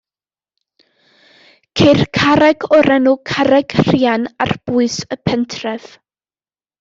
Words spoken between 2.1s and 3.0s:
carreg o'r